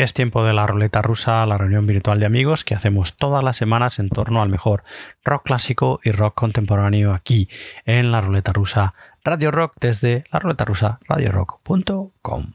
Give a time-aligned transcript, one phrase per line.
[0.00, 3.58] Es tiempo de la ruleta rusa, la reunión virtual de amigos que hacemos todas las
[3.58, 4.82] semanas en torno al mejor
[5.22, 7.50] rock clásico y rock contemporáneo aquí
[7.84, 12.54] en la ruleta rusa Radio Rock desde la ruleta rusa radiorock.com.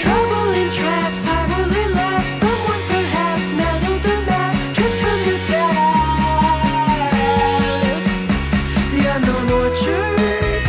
[0.00, 2.34] Trouble in traps, time will elapse.
[2.42, 5.82] Someone perhaps mellowed the map, dripped from the taps.
[8.92, 10.64] The unknown orchard.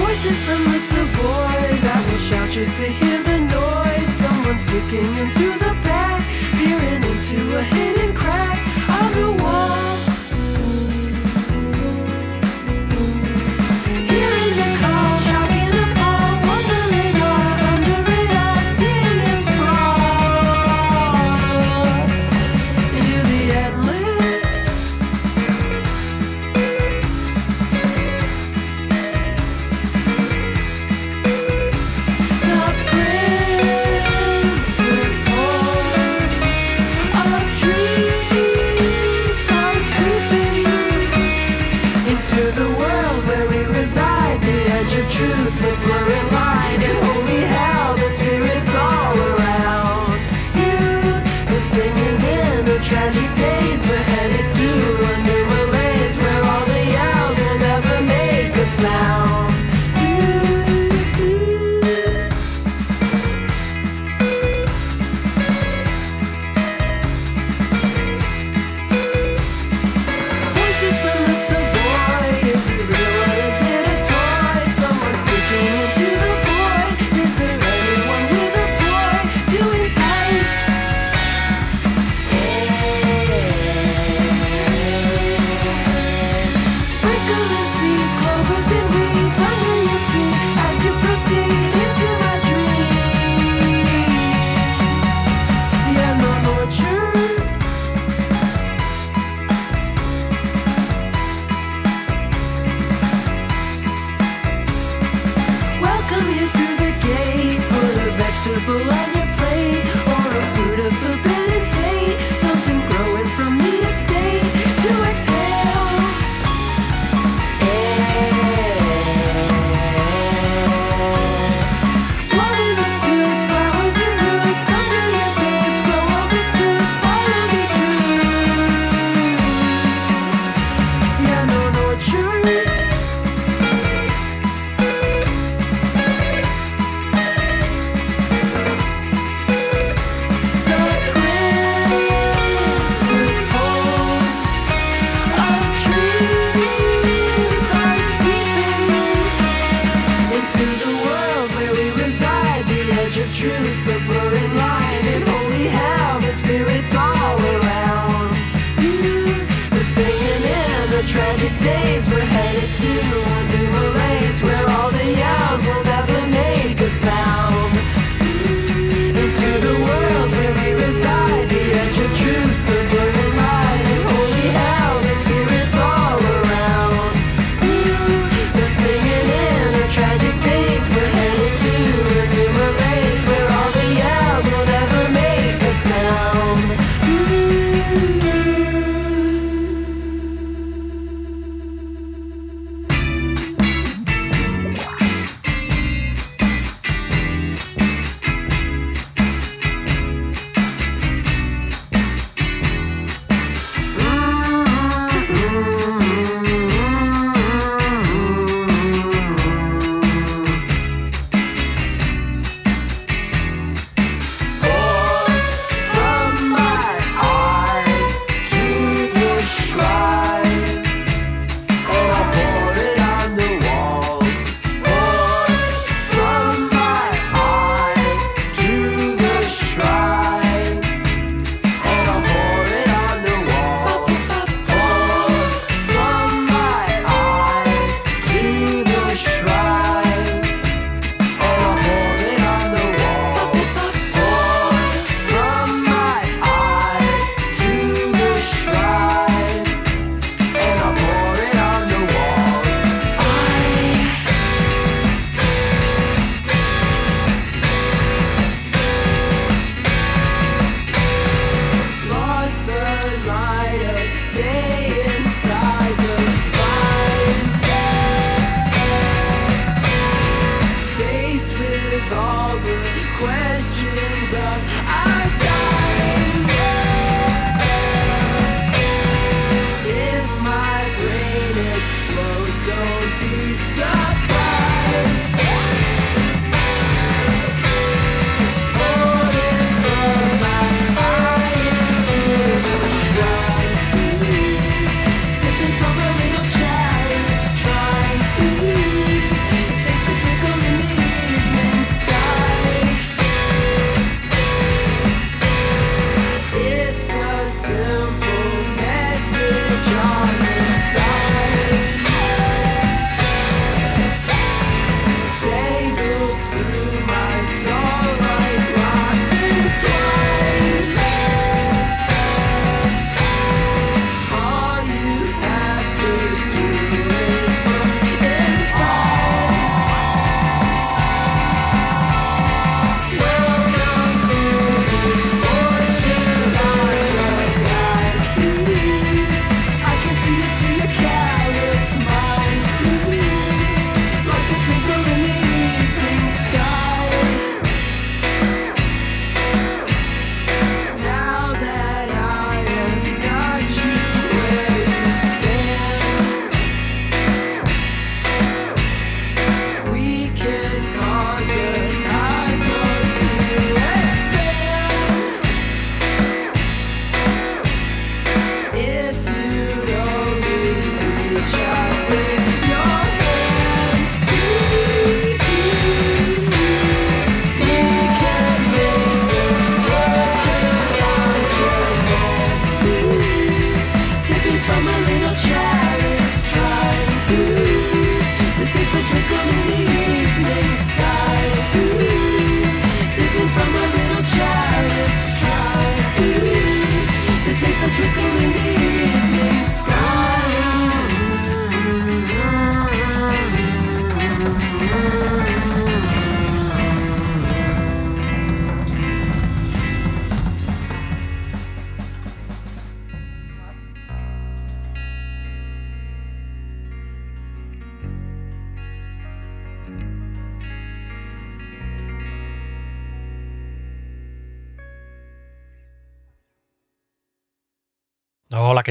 [0.00, 3.09] Voices from the Savoy that will shout just to hear.
[4.70, 8.56] Someone into the back, peering into a hidden crack
[8.88, 9.89] on the wall.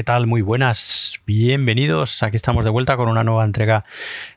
[0.00, 0.26] ¿Qué tal?
[0.26, 2.22] Muy buenas, bienvenidos.
[2.22, 3.84] Aquí estamos de vuelta con una nueva entrega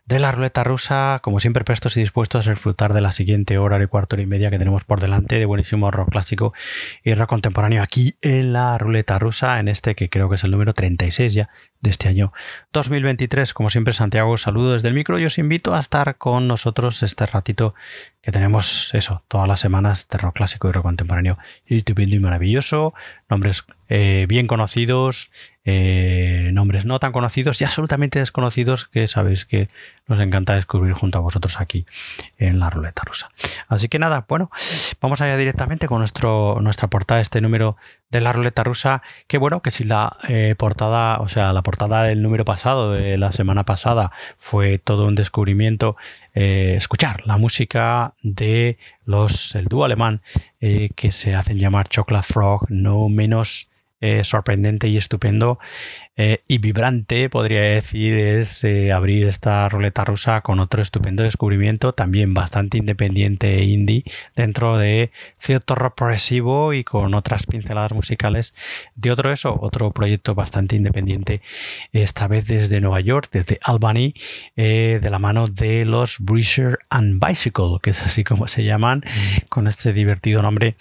[0.06, 3.82] de la ruleta rusa, como siempre prestos y dispuestos a disfrutar de la siguiente hora
[3.82, 6.54] y cuarto y media que tenemos por delante de buenísimo rock clásico
[7.02, 10.52] y rock contemporáneo aquí en la ruleta rusa, en este que creo que es el
[10.52, 11.50] número 36 ya
[11.84, 12.34] de este año
[12.72, 13.54] 2023.
[13.54, 17.04] Como siempre, Santiago, os saludo desde el micro y os invito a estar con nosotros
[17.04, 17.76] este ratito
[18.22, 21.38] que tenemos eso, todas las semanas rock clásico y rock contemporáneo
[21.68, 22.94] estupendo y maravilloso,
[23.30, 25.30] nombres eh, bien conocidos,
[25.66, 29.68] eh, nombres no tan conocidos y absolutamente desconocidos que sabéis que
[30.08, 31.86] nos encanta descubrir junto a vosotros aquí
[32.38, 33.30] en la ruleta rusa.
[33.68, 34.50] Así que nada, bueno,
[35.02, 37.76] vamos allá directamente con nuestro, nuestra portada, este número
[38.14, 42.04] de la ruleta rusa, que bueno, que si la eh, portada, o sea, la portada
[42.04, 45.98] del número pasado, de la semana pasada, fue todo un descubrimiento,
[46.36, 50.22] eh, escuchar la música de los, el dúo alemán
[50.62, 53.70] eh, que se hacen llamar Chocolate Frog, no menos
[54.24, 55.60] sorprendente y estupendo
[56.16, 61.94] eh, y vibrante, podría decir, es eh, abrir esta ruleta rusa con otro estupendo descubrimiento,
[61.94, 64.04] también bastante independiente e indie,
[64.36, 68.54] dentro de cierto rock progresivo y con otras pinceladas musicales
[68.96, 71.42] de otro eso, otro proyecto bastante independiente,
[71.92, 74.14] esta vez desde Nueva York, desde Albany,
[74.56, 79.04] de la mano de los Breezer and Bicycle, que es así como se llaman,
[79.50, 80.76] con este divertido nombre.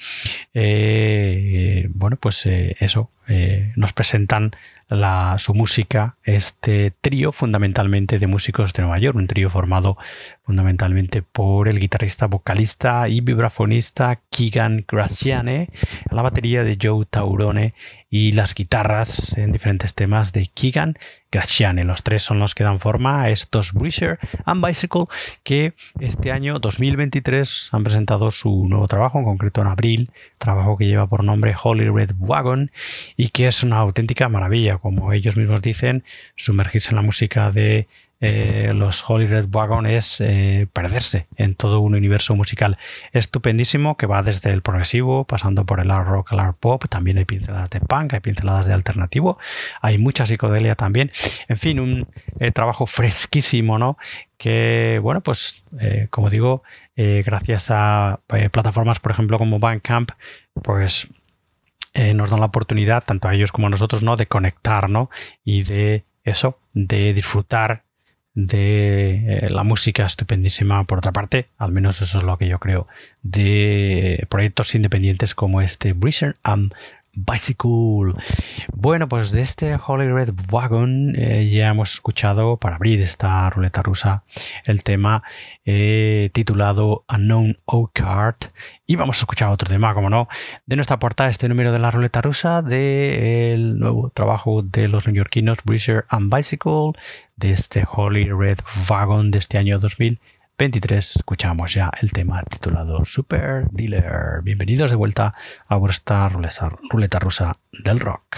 [0.52, 4.52] bueno, pues eso, eh, nos presentan
[4.88, 9.96] la, su música, este trío fundamentalmente de músicos de Nueva York, un trío formado
[10.44, 15.68] fundamentalmente por el guitarrista, vocalista y vibrafonista Keegan Graciane,
[16.10, 17.74] la batería de Joe Taurone
[18.12, 20.98] y las guitarras en diferentes temas de Keegan
[21.30, 21.82] Graciane.
[21.82, 25.06] Los tres son los que dan forma a estos Breezer and Bicycle
[25.42, 30.88] que este año 2023 han presentado su nuevo trabajo, en concreto en abril, trabajo que
[30.88, 32.70] lleva por nombre Holy Red Wagon
[33.16, 36.04] y que es una auténtica maravilla como ellos mismos dicen,
[36.36, 37.88] sumergirse en la música de
[38.24, 42.78] eh, los Holy Red Wagon es eh, perderse en todo un universo musical
[43.12, 47.18] estupendísimo que va desde el progresivo, pasando por el art rock, el art pop, también
[47.18, 49.38] hay pinceladas de punk, hay pinceladas de alternativo,
[49.80, 51.10] hay mucha psicodelia también,
[51.48, 52.06] en fin, un
[52.38, 53.98] eh, trabajo fresquísimo, ¿no?
[54.38, 55.64] Que, bueno, pues,
[56.10, 56.64] como digo,
[56.96, 60.10] gracias a plataformas, por ejemplo, como Bandcamp,
[60.64, 61.08] pues
[61.94, 64.16] nos dan la oportunidad, tanto a ellos como a nosotros, ¿no?
[64.16, 65.10] De conectar, ¿no?
[65.44, 67.84] Y de eso, de disfrutar
[68.34, 72.58] de eh, la música estupendísima, por otra parte, al menos eso es lo que yo
[72.58, 72.88] creo,
[73.22, 76.72] de proyectos independientes como este Breezer and
[77.14, 78.14] Bicycle.
[78.74, 83.82] Bueno, pues de este Holy Red Wagon eh, ya hemos escuchado para abrir esta ruleta
[83.82, 84.24] rusa
[84.64, 85.22] el tema
[85.64, 88.36] eh, titulado Unknown O Card
[88.86, 90.28] y vamos a escuchar otro tema, como no,
[90.66, 95.58] de nuestra portada este número de la ruleta rusa del nuevo trabajo de los neoyorquinos
[95.64, 96.92] Breezer and Bicycle
[97.36, 100.18] de este Holy Red Wagon de este año 2000
[100.58, 104.42] 23 escuchamos ya el tema titulado Super Dealer.
[104.42, 105.34] Bienvenidos de vuelta
[105.66, 108.36] a vuestra ruleta rusa del rock.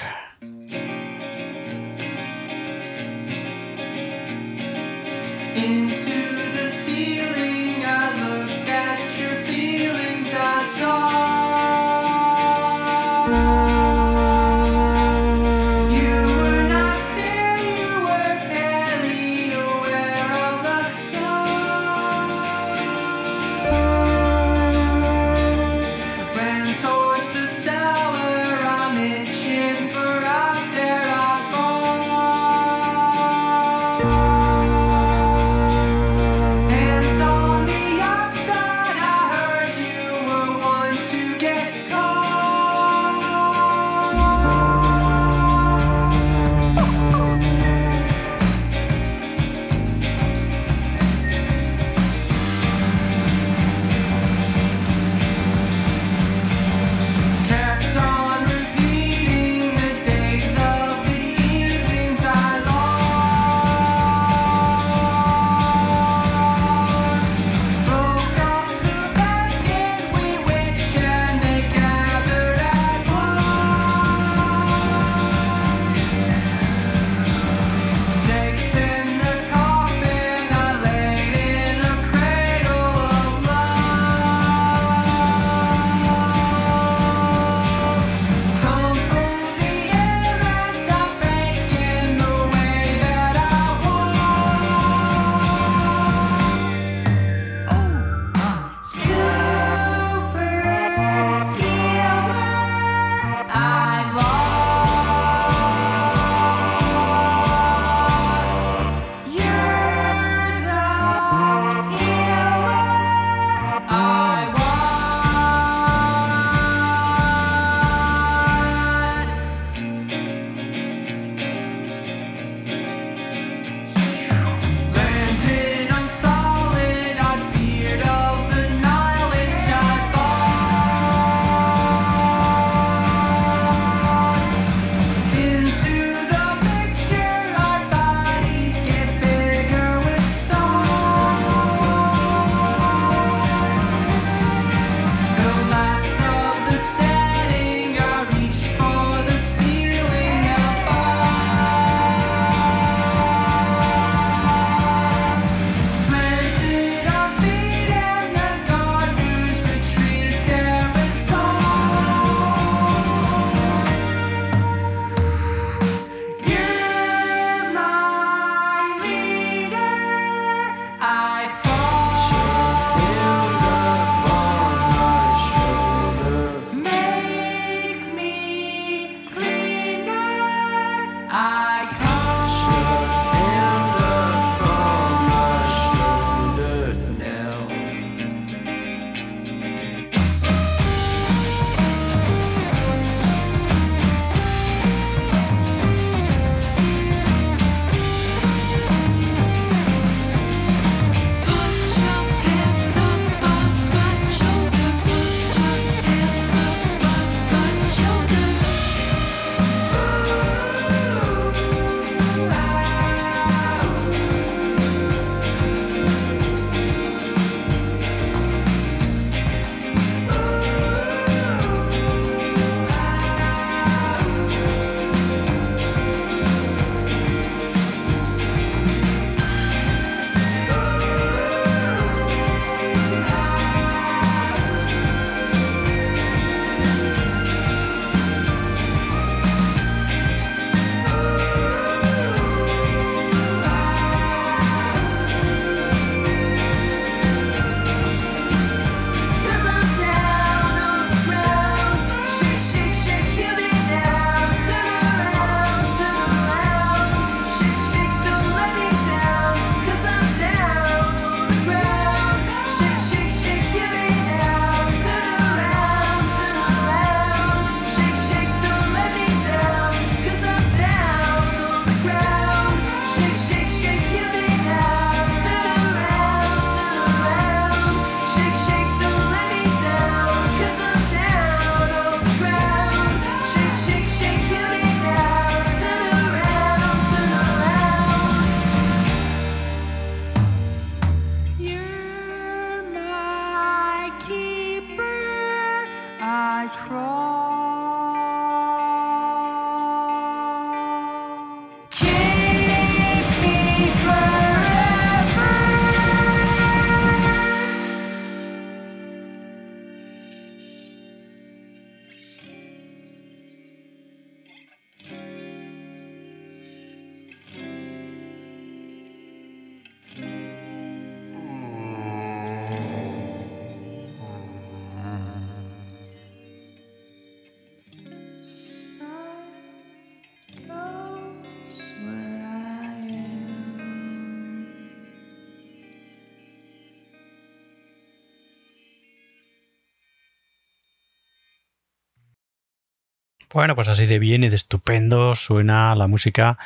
[343.52, 346.58] Bueno, pues así de bien y de estupendo suena la música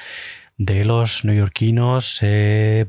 [0.59, 2.87] de los neoyorquinos eh,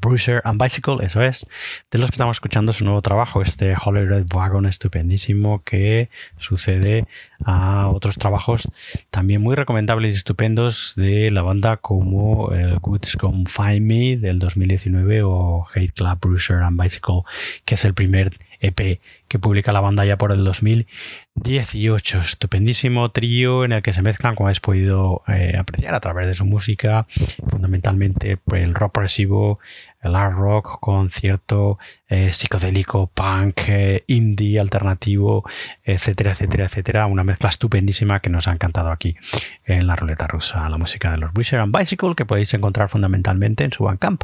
[0.00, 1.46] Bruiser and Bicycle, eso es,
[1.90, 7.06] de los que estamos escuchando su nuevo trabajo, este Holy Red Wagon estupendísimo que sucede
[7.42, 8.70] a otros trabajos
[9.10, 14.16] también muy recomendables y estupendos de la banda como el eh, Goods Come Find Me
[14.18, 17.22] del 2019 o Hate Club Bruiser and Bicycle,
[17.64, 22.20] que es el primer EP que publica la banda ya por el 2018.
[22.20, 26.34] Estupendísimo trío en el que se mezclan, como habéis podido eh, apreciar a través de
[26.34, 27.06] su música,
[27.48, 29.58] fundamentalmente el rock progresivo,
[30.00, 35.44] el art rock con cierto eh, psicodélico, punk, eh, indie, alternativo,
[35.82, 37.06] etcétera, etcétera, etcétera.
[37.06, 39.16] Una mezcla estupendísima que nos ha encantado aquí
[39.64, 43.64] en la ruleta rusa, la música de los Bruiser and Bicycle, que podéis encontrar fundamentalmente
[43.64, 44.22] en su Bandcamp,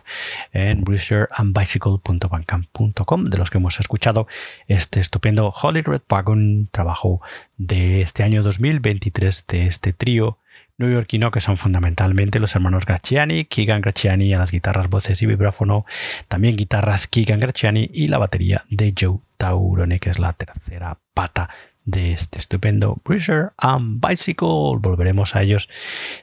[0.53, 4.27] en bruiserandbicycle.bandcamp.com, de los que hemos escuchado
[4.69, 7.21] este estupendo Holy Red Wagon, trabajo
[7.57, 10.39] de este año 2023 de este trío
[10.79, 15.87] neoyorquino que son fundamentalmente los hermanos Gracciani, Keegan Gracciani a las guitarras, voces y vibráfono,
[16.29, 21.51] también guitarras Keegan Gracciani y la batería de Joe Taurone, que es la tercera pata
[21.85, 24.79] de este estupendo Bruiser and Bicycle.
[24.79, 25.69] Volveremos a ellos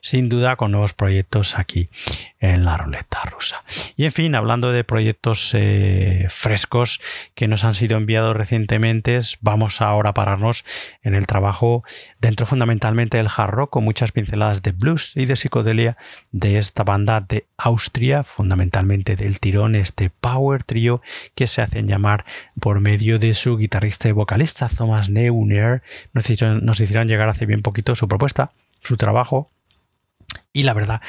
[0.01, 1.89] sin duda con nuevos proyectos aquí
[2.41, 3.63] en la ruleta rusa.
[3.95, 6.99] Y en fin, hablando de proyectos eh, frescos
[7.36, 10.65] que nos han sido enviados recientemente, vamos ahora a pararnos
[11.04, 11.84] en el trabajo
[12.19, 15.97] dentro fundamentalmente del hard rock con muchas pinceladas de blues y de psicodelia
[16.32, 21.01] de esta banda de Austria, fundamentalmente del tirón, este power trio
[21.36, 22.25] que se hacen llamar
[22.60, 25.84] por medio de su guitarrista y vocalista Thomas Neuner.
[26.13, 28.51] Nos hicieron, nos hicieron llegar hace bien poquito su propuesta,
[28.82, 29.51] su trabajo
[30.53, 31.01] y la verdad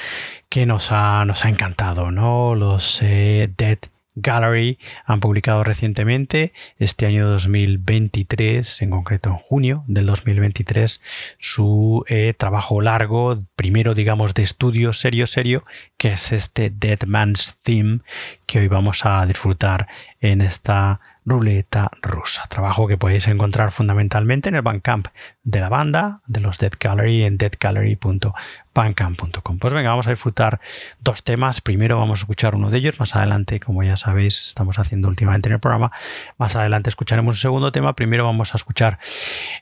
[0.48, 2.55] que nos ha, nos ha encantado, ¿no?
[2.55, 3.78] Los eh, Dead
[4.14, 11.00] Gallery han publicado recientemente, este año 2023, en concreto en junio del 2023,
[11.38, 15.64] su eh, trabajo largo, primero digamos de estudio serio serio,
[15.96, 18.00] que es este Dead Man's Theme,
[18.46, 19.88] que hoy vamos a disfrutar
[20.20, 22.47] en esta ruleta rusa.
[22.49, 25.09] Trabajo que podéis encontrar fundamentalmente en el Bandcamp
[25.45, 29.59] de la banda, de los Dead Gallery, en deadgallery.bandcamp.com.
[29.59, 30.61] Pues venga, vamos a disfrutar
[31.01, 31.61] dos temas.
[31.61, 32.99] Primero vamos a escuchar uno de ellos.
[33.01, 35.93] Más adelante, como ya sabéis, estamos haciendo últimamente en el programa.
[36.39, 37.95] Más adelante escucharemos un segundo tema.
[37.95, 38.99] Primero vamos a escuchar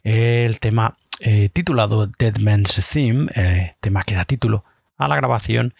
[0.02, 4.64] el tema eh, titulado Dead Man's Theme, eh, tema que da título
[4.96, 5.74] a la grabación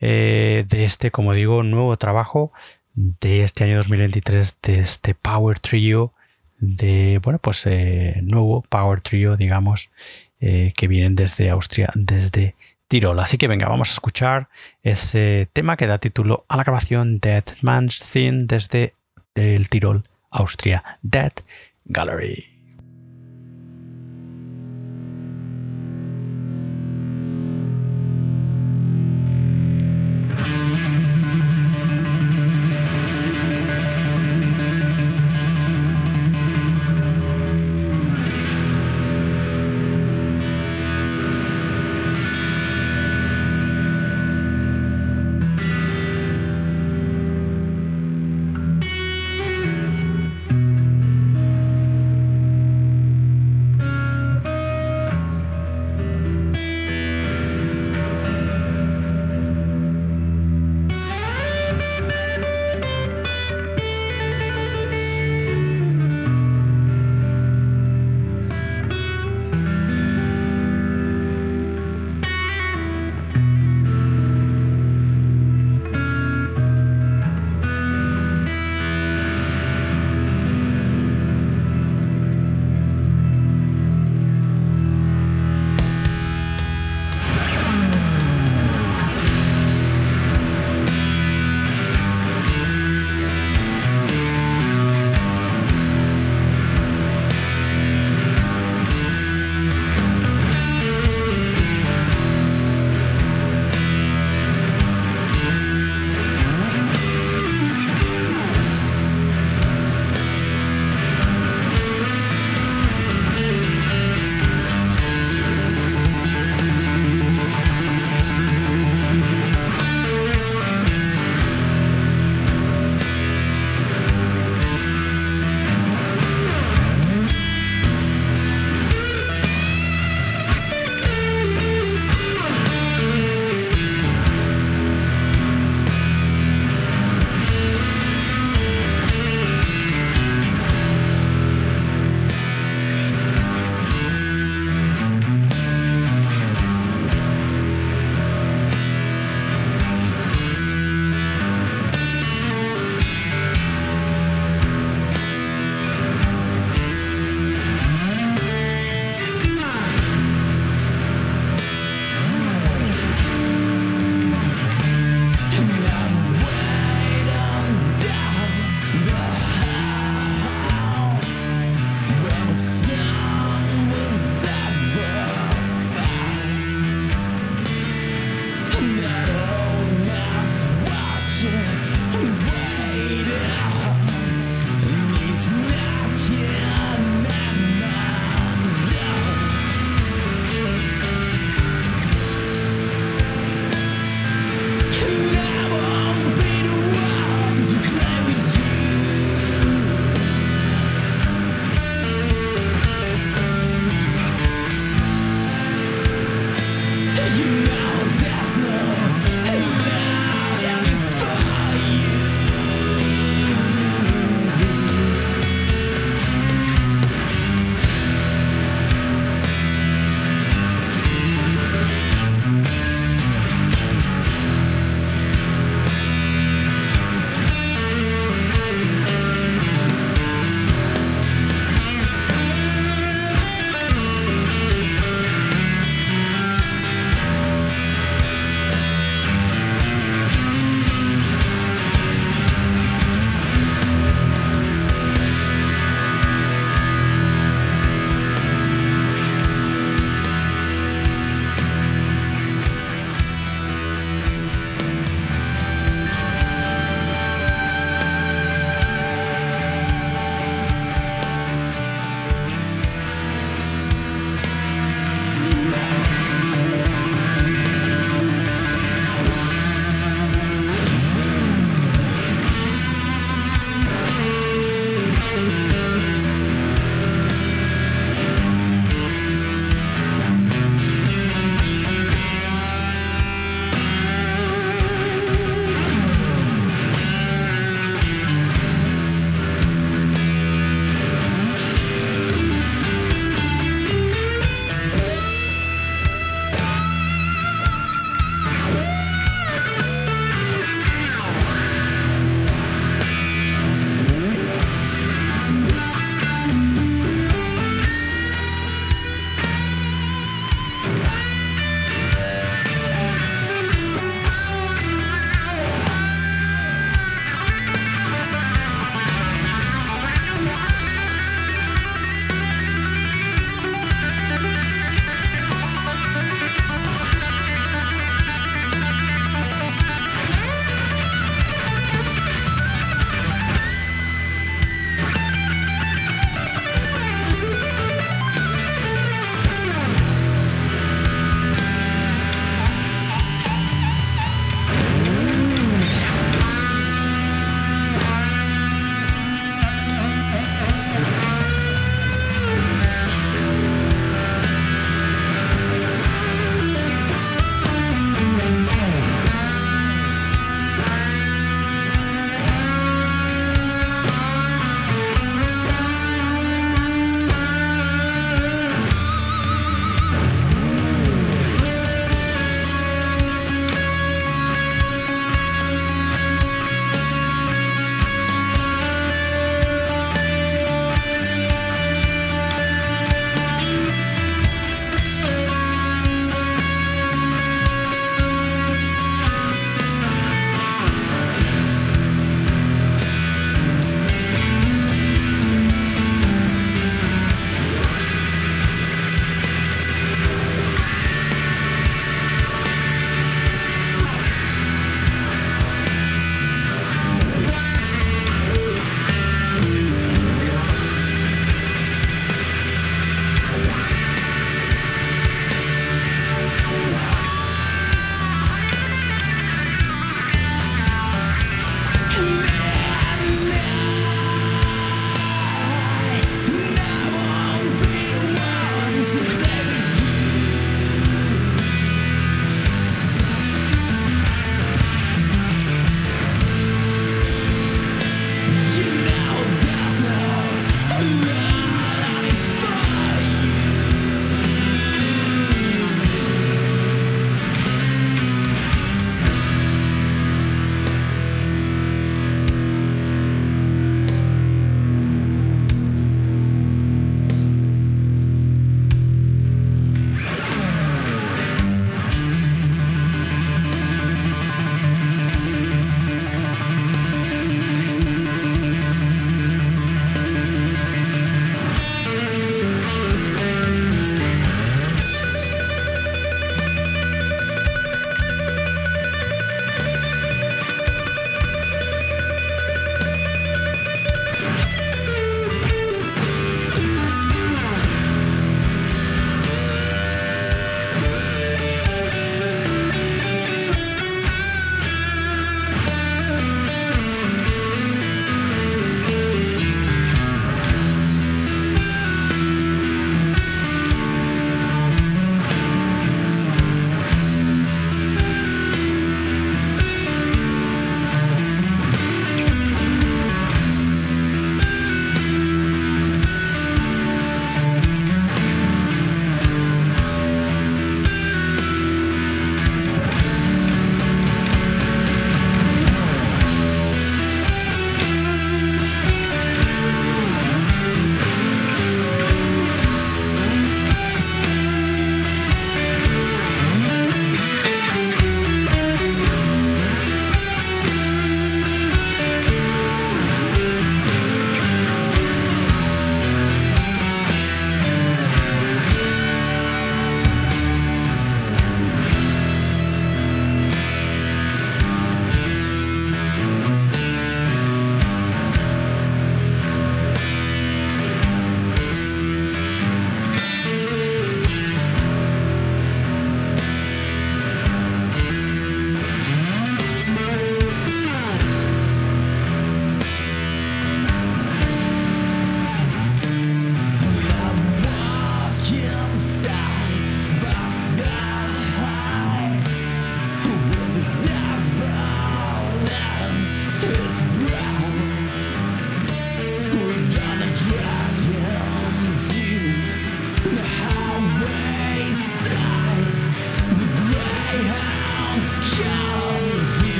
[0.00, 2.52] eh, de este, como digo, nuevo trabajo
[2.94, 6.12] de este año 2023 de este Power Trio
[6.58, 9.90] de bueno pues eh, nuevo Power Trio digamos
[10.40, 12.54] eh, que vienen desde Austria desde
[12.88, 13.18] Tirol.
[13.18, 14.48] Así que venga vamos a escuchar
[14.82, 18.94] ese tema que da título a la grabación Dead Man's Theme desde
[19.34, 20.98] el Tirol Austria.
[21.02, 21.32] Dead
[21.86, 22.53] Gallery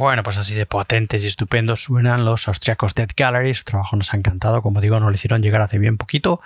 [0.00, 3.52] Bueno, pues así de potentes y estupendos suenan los austriacos Dead Gallery.
[3.52, 4.62] Su trabajo nos ha encantado.
[4.62, 6.40] Como digo, nos lo hicieron llegar hace bien poquito.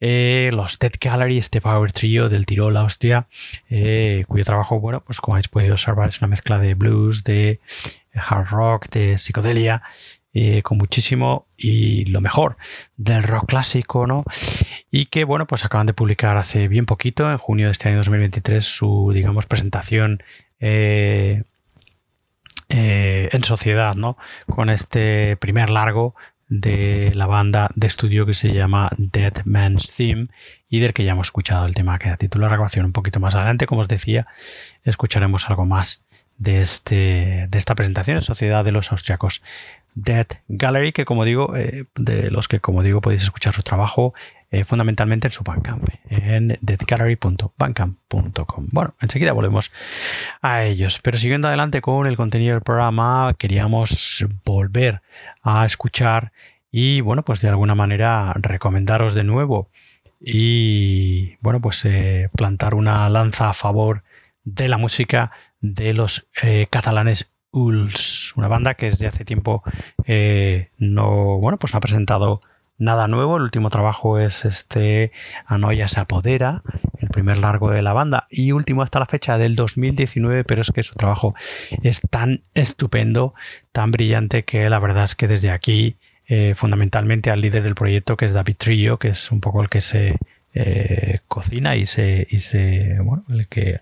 [0.00, 3.28] Eh, los Dead Gallery, este Power Trio del Tirol, Austria,
[3.70, 7.60] eh, cuyo trabajo, bueno, pues como habéis podido observar, es una mezcla de blues, de
[8.14, 9.84] hard rock, de psicodelia.
[10.34, 12.56] Eh, con muchísimo y lo mejor
[12.96, 14.24] del rock clásico, ¿no?
[14.90, 17.98] Y que, bueno, pues acaban de publicar hace bien poquito, en junio de este año
[17.98, 20.22] 2023, su, digamos, presentación
[20.58, 21.42] eh,
[22.74, 24.16] eh, en sociedad, ¿no?
[24.46, 26.14] Con este primer largo
[26.48, 30.28] de la banda de estudio que se llama Dead Man's Theme
[30.70, 33.20] y del que ya hemos escuchado el tema que da título a grabación un poquito
[33.20, 33.66] más adelante.
[33.66, 34.26] Como os decía,
[34.84, 36.06] escucharemos algo más
[36.38, 39.42] de, este, de esta presentación en sociedad de los austriacos
[39.94, 44.14] Dead Gallery, que como digo, eh, de los que como digo podéis escuchar su trabajo
[44.52, 48.68] eh, fundamentalmente en su Bandcamp, en deadgallery.bandcamp.com.
[48.70, 49.72] Bueno, enseguida volvemos
[50.40, 55.02] a ellos, pero siguiendo adelante con el contenido del programa, queríamos volver
[55.42, 56.30] a escuchar
[56.70, 59.68] y bueno, pues de alguna manera recomendaros de nuevo
[60.20, 64.04] y bueno, pues eh, plantar una lanza a favor
[64.44, 66.26] de la música de los
[66.70, 69.62] catalanes Uls, una banda que desde hace tiempo
[70.06, 72.40] eh, no, bueno, pues no ha presentado
[72.82, 73.36] nada nuevo.
[73.36, 75.12] El último trabajo es este
[75.46, 76.62] Anoya se apodera,
[76.98, 80.70] el primer largo de la banda y último hasta la fecha del 2019, pero es
[80.70, 81.34] que su trabajo
[81.82, 83.34] es tan estupendo,
[83.72, 88.16] tan brillante que la verdad es que desde aquí eh, fundamentalmente al líder del proyecto
[88.16, 90.16] que es David Trillo, que es un poco el que se
[90.54, 93.80] eh, cocina y se, y se bueno, el que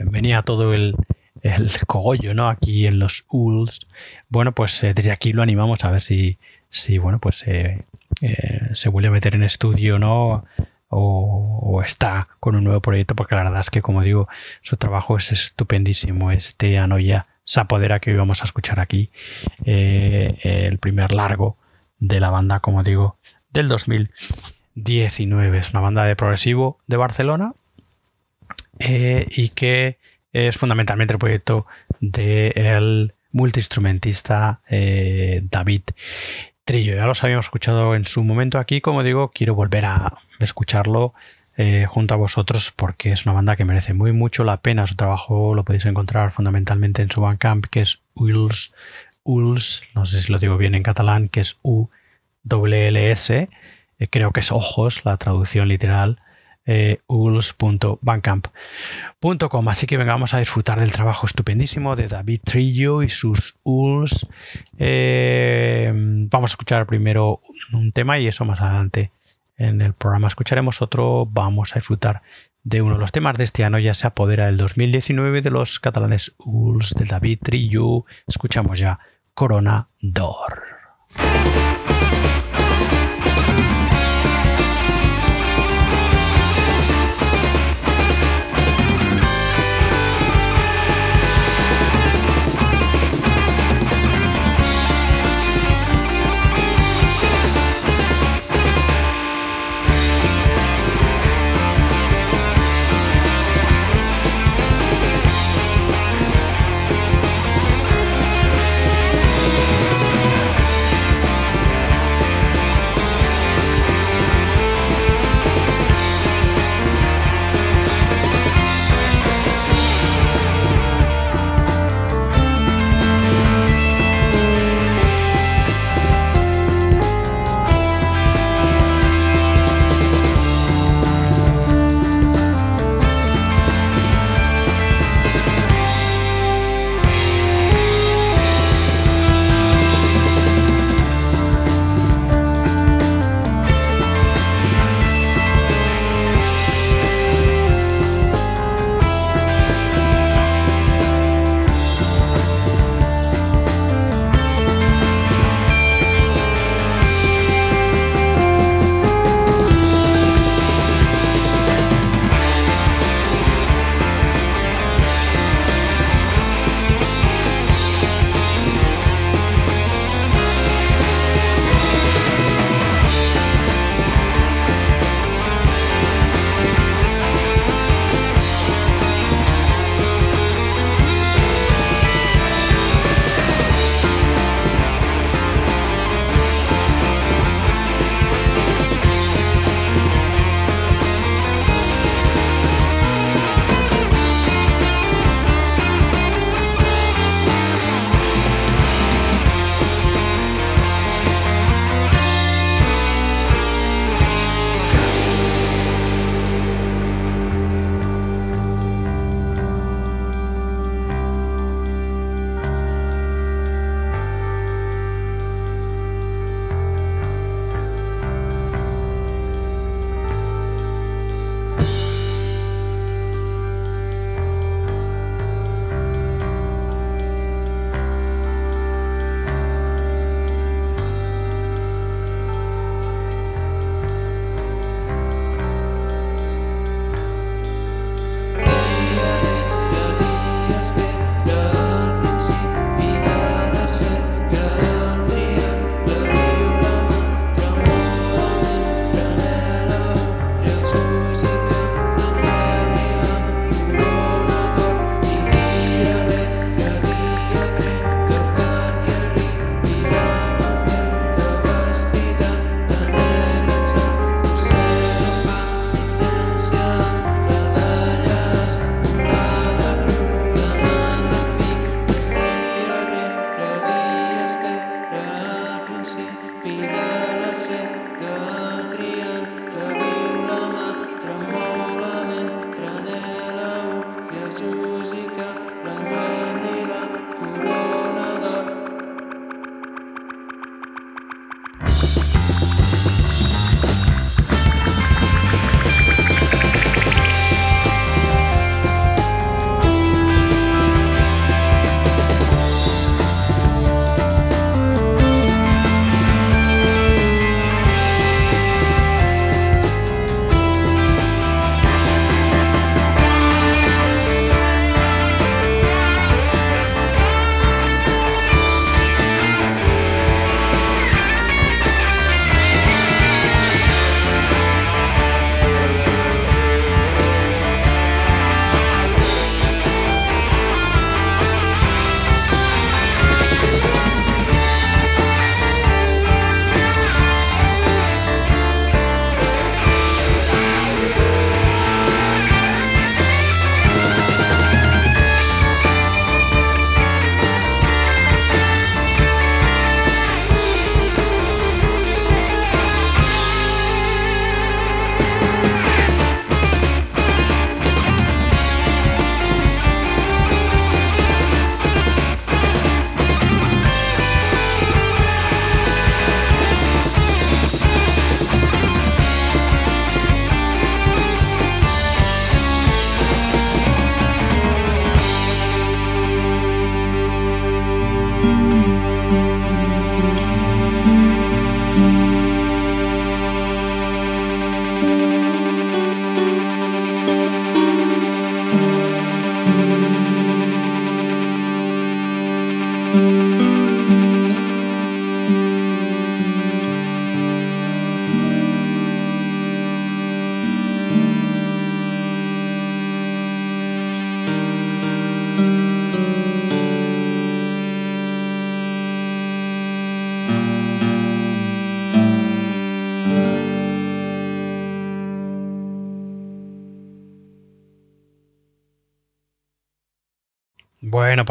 [0.00, 0.96] venía todo el
[1.44, 2.48] el cogollo, ¿no?
[2.48, 3.86] Aquí en los ULS.
[4.28, 6.38] Bueno, pues eh, desde aquí lo animamos a ver si,
[6.74, 7.84] si bueno, pues eh,
[8.20, 10.44] eh, se vuelve a meter en estudio, ¿no?
[10.88, 14.28] O, está con un nuevo proyecto, porque la verdad es que, como digo,
[14.60, 16.30] su trabajo es estupendísimo.
[16.30, 19.10] Este Anoya Sapodera que hoy vamos a escuchar aquí,
[19.64, 21.58] el primer largo
[21.98, 23.18] de la banda, como digo,
[23.50, 25.58] del 2019.
[25.58, 27.52] Es una banda de progresivo de Barcelona
[28.78, 29.98] y que
[30.32, 31.66] es fundamentalmente el proyecto
[32.00, 35.82] del multiinstrumentista eh, David
[36.64, 36.96] Trillo.
[36.96, 41.12] Ya los habíamos escuchado en su momento aquí, como digo, quiero volver a escucharlo
[41.56, 44.86] eh, junto a vosotros porque es una banda que merece muy mucho la pena.
[44.86, 48.74] Su trabajo lo podéis encontrar fundamentalmente en su Bandcamp, que es Uls,
[49.24, 51.88] Uls, no sé si lo digo bien en catalán, que es U
[52.44, 53.48] W S,
[53.98, 56.18] eh, creo que es ojos, la traducción literal
[56.66, 57.00] eh.
[59.68, 64.26] Así que venga, vamos a disfrutar del trabajo estupendísimo de David Trillo y sus ULS.
[64.78, 67.40] Eh, vamos a escuchar primero
[67.72, 69.10] un tema y eso más adelante
[69.56, 71.26] en el programa escucharemos otro.
[71.26, 72.22] Vamos a disfrutar
[72.62, 73.78] de uno de los temas de este año.
[73.78, 78.04] Ya se apodera el 2019 de los catalanes ULS de David Trillo.
[78.26, 78.98] Escuchamos ya
[79.34, 80.62] Corona Dor.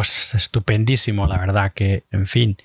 [0.04, 2.58] Pues estupendísimo, la verdad que, en fin,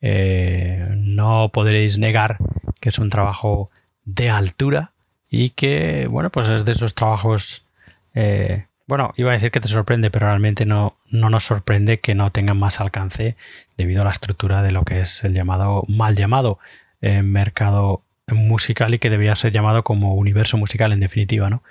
[0.00, 2.38] eh, no podréis negar
[2.80, 3.70] que es un trabajo
[4.06, 4.92] de altura
[5.28, 7.66] y que, bueno, pues es de esos trabajos,
[8.14, 12.14] eh, bueno, iba a decir que te sorprende, pero realmente no, no nos sorprende que
[12.14, 13.36] no tengan más alcance
[13.76, 16.58] debido a la estructura de lo que es el llamado, mal llamado,
[17.02, 18.00] eh, mercado
[18.34, 21.62] musical y que debía ser llamado como universo musical en definitiva, ¿no?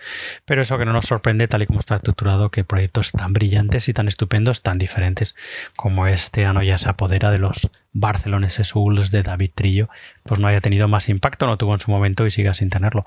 [0.45, 3.89] Pero eso que no nos sorprende tal y como está estructurado que proyectos tan brillantes
[3.89, 5.35] y tan estupendos, tan diferentes
[5.75, 9.89] como este ano ya se apodera de los barceloneses Souls de David Trillo,
[10.23, 13.05] pues no haya tenido más impacto, no tuvo en su momento y siga sin tenerlo.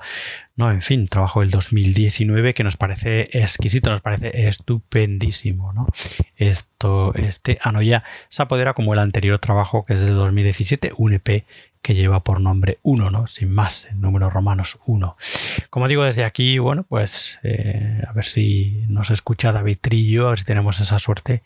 [0.57, 5.87] No, en fin, trabajo del 2019 que nos parece exquisito, nos parece estupendísimo, ¿no?
[6.37, 11.15] Esto, este ano ya se apodera como el anterior trabajo que es del 2017, un
[11.15, 11.45] EP
[11.83, 13.26] que lleva por nombre 1, ¿no?
[13.26, 15.16] Sin más, en números romanos 1.
[15.70, 20.31] Como digo desde aquí, bueno, pues eh, a ver si nos escucha David Trillo, a
[20.31, 21.43] ver si tenemos esa suerte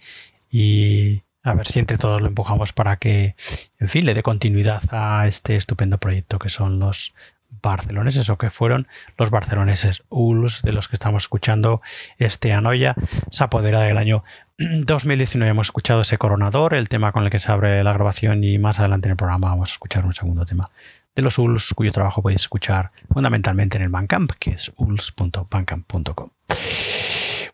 [0.50, 3.34] y a ver si entre todos lo empujamos para que,
[3.78, 7.14] en fin, le dé continuidad a este estupendo proyecto que son los
[7.60, 11.82] barceloneses o que fueron los barceloneses ULS de los que estamos escuchando
[12.18, 12.94] este Anoya
[13.30, 14.24] se apodera del año
[14.84, 18.58] 2019 hemos escuchado ese coronador el tema con el que se abre la grabación y
[18.58, 20.70] más adelante en el programa vamos a escuchar un segundo tema
[21.14, 26.30] de los ULS cuyo trabajo podéis escuchar fundamentalmente en el Bandcamp que es uls.bandcamp.com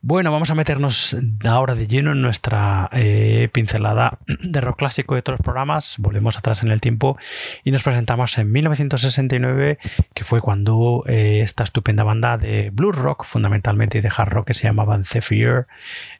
[0.00, 5.20] bueno, vamos a meternos ahora de lleno en nuestra eh, pincelada de rock clásico de
[5.20, 5.96] otros programas.
[5.98, 7.18] Volvemos atrás en el tiempo
[7.64, 9.78] y nos presentamos en 1969,
[10.14, 14.46] que fue cuando eh, esta estupenda banda de blues rock, fundamentalmente y de hard rock,
[14.48, 15.66] que se llamaban Zephyr,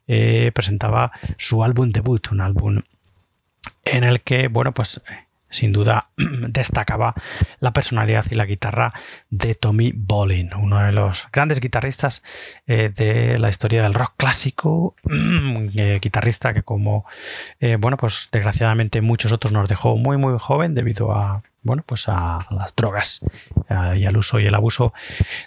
[0.07, 2.81] eh, presentaba su álbum debut, un álbum
[3.85, 5.01] en el que, bueno, pues
[5.49, 7.13] sin duda destacaba
[7.59, 8.93] la personalidad y la guitarra
[9.29, 12.23] de Tommy Bolin, uno de los grandes guitarristas
[12.67, 14.95] eh, de la historia del rock clásico,
[15.75, 17.05] eh, guitarrista que como,
[17.59, 22.07] eh, bueno, pues desgraciadamente muchos otros nos dejó muy muy joven debido a, bueno, pues
[22.07, 23.21] a las drogas
[23.95, 24.93] y al uso y el abuso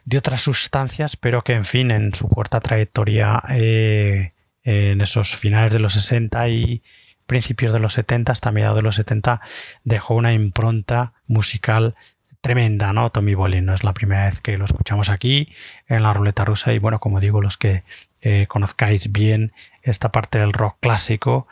[0.04, 5.80] de otras sustancias, pero que en fin, en su corta trayectoria en esos finales de
[5.80, 6.82] los 60 y
[7.26, 9.40] principios de los 70, hasta mediados de los 70,
[9.84, 11.94] dejó una impronta musical
[12.42, 13.10] tremenda, ¿no?
[13.10, 15.48] Tommy Bolin, no es la primera vez que lo escuchamos aquí
[15.86, 17.84] en la ruleta rusa y bueno, como digo, los que
[18.20, 19.52] eh, conozcáis bien
[19.82, 21.46] esta parte del rock clásico,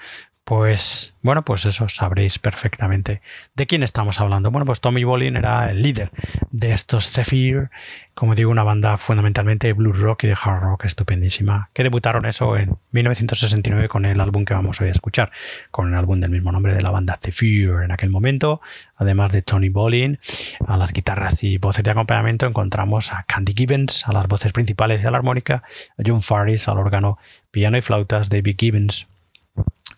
[0.51, 3.23] pues bueno, pues eso sabréis perfectamente
[3.55, 4.51] de quién estamos hablando.
[4.51, 6.11] Bueno, pues Tommy Bolin era el líder
[6.51, 7.71] de estos Zephyr,
[8.15, 12.57] como digo, una banda fundamentalmente blues rock y de hard rock estupendísima, que debutaron eso
[12.57, 15.31] en 1969 con el álbum que vamos hoy a escuchar,
[15.71, 18.61] con el álbum del mismo nombre de la banda Zephyr en aquel momento,
[18.97, 20.19] además de Tony Bolin,
[20.67, 25.01] a las guitarras y voces de acompañamiento encontramos a Candy Gibbons, a las voces principales
[25.01, 25.63] y a la armónica,
[25.97, 27.19] a John Faris al órgano,
[27.53, 29.07] piano y flautas, David Gibbons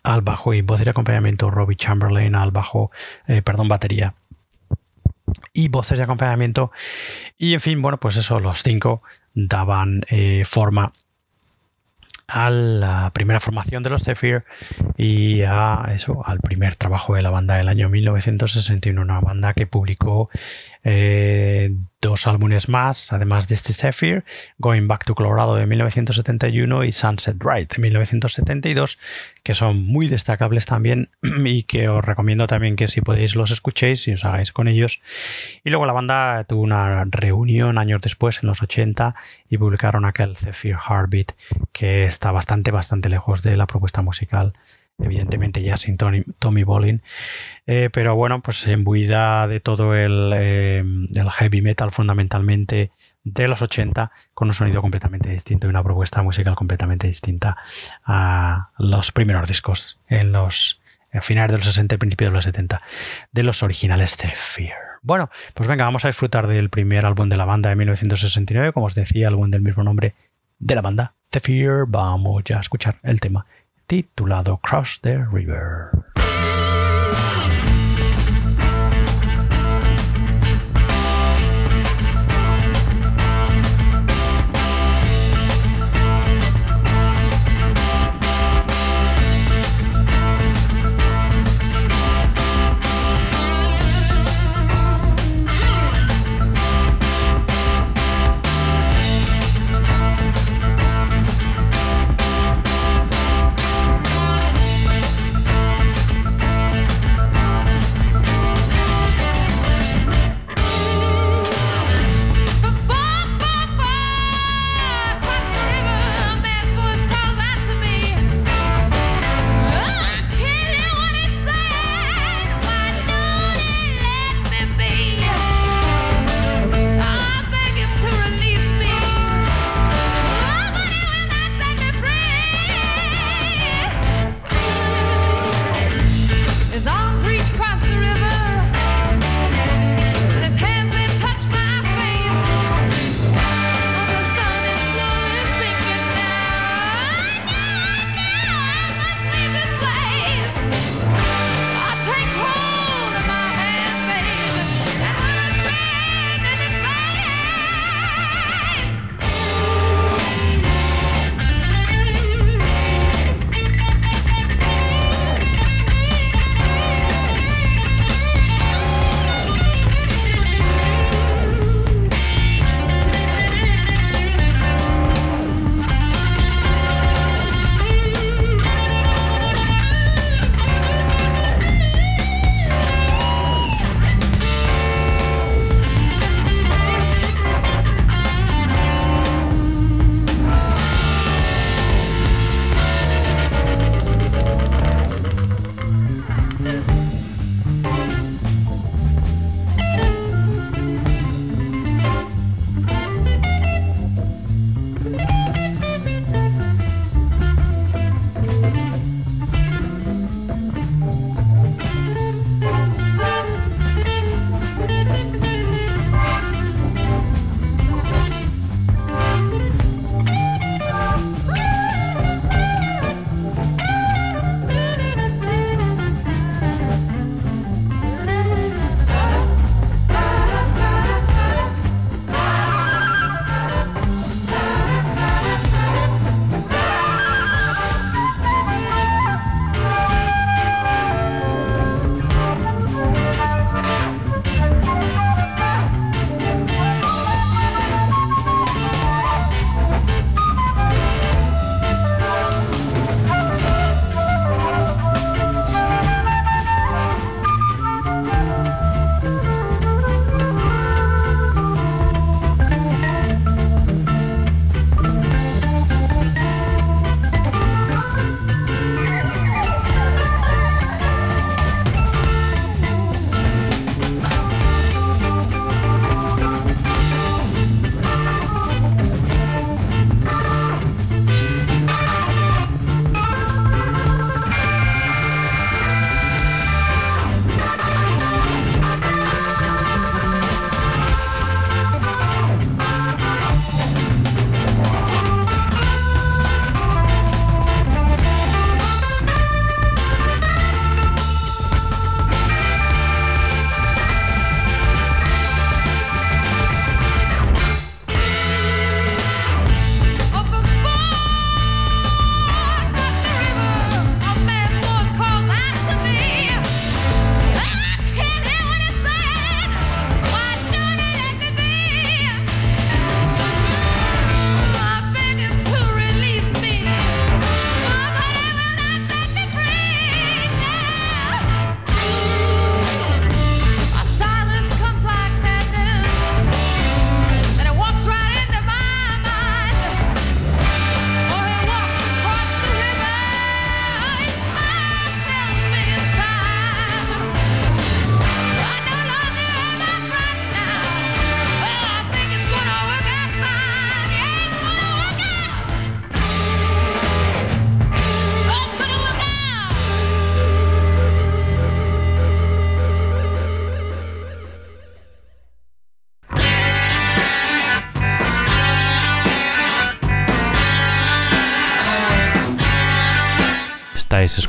[0.03, 2.91] al bajo y voz de acompañamiento Robbie Chamberlain al bajo,
[3.27, 4.13] eh, perdón, batería
[5.53, 6.71] y voces de acompañamiento.
[7.37, 9.01] Y en fin, bueno, pues eso, los cinco
[9.33, 10.91] daban eh, forma
[12.27, 14.45] a la primera formación de los Zephyr
[14.97, 19.67] y a eso, al primer trabajo de la banda del año 1961, una banda que
[19.67, 20.29] publicó
[20.83, 24.25] eh, dos álbumes más, además de este Zephyr,
[24.57, 28.99] Going Back to Colorado de 1971 y Sunset Ride de 1972,
[29.43, 31.09] que son muy destacables también
[31.45, 35.01] y que os recomiendo también que si podéis los escuchéis y os hagáis con ellos.
[35.63, 39.15] Y luego la banda tuvo una reunión años después, en los 80,
[39.49, 41.31] y publicaron aquel Zephyr Heartbeat,
[41.71, 44.53] que está bastante, bastante lejos de la propuesta musical
[44.99, 47.01] evidentemente ya sin Tommy Bolin,
[47.65, 50.83] eh, pero bueno, pues embuida de todo el, eh,
[51.37, 52.91] heavy metal fundamentalmente
[53.23, 57.57] de los 80 con un sonido completamente distinto y una propuesta musical completamente distinta
[58.05, 60.81] a los primeros discos en los
[61.21, 62.81] finales de los 60 y principios de los 70
[63.31, 64.93] de los originales de Fear.
[65.03, 68.85] Bueno, pues venga, vamos a disfrutar del primer álbum de la banda de 1969, como
[68.85, 70.15] os decía, álbum del mismo nombre
[70.59, 71.85] de la banda, The Fear.
[71.87, 73.45] Vamos ya a escuchar el tema
[73.87, 76.12] titulado Cross the River.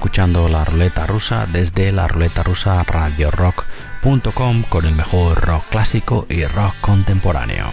[0.05, 6.26] Escuchando la ruleta rusa desde la ruleta rusa radio rock.com con el mejor rock clásico
[6.28, 7.70] y rock contemporáneo.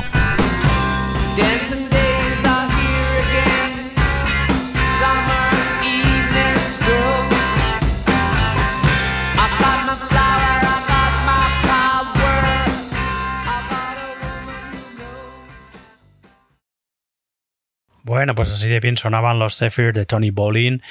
[18.04, 20.82] Bueno, pues así de bien sonaban los Zephyr de Tony Bolin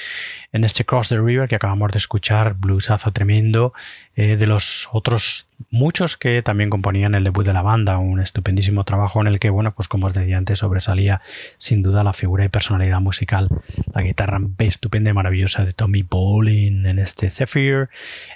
[0.52, 3.72] en este Cross the River que acabamos de escuchar, bluesazo tremendo,
[4.16, 8.84] eh, de los otros muchos que también componían el debut de la banda, un estupendísimo
[8.84, 11.20] trabajo en el que, bueno, pues como os decía antes, sobresalía
[11.58, 13.48] sin duda la figura y personalidad musical,
[13.94, 17.88] la guitarra estupenda y maravillosa de Tommy Bolin en este Zephyr,